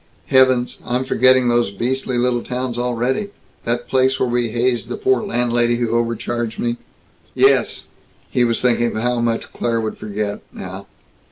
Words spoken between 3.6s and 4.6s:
that place where we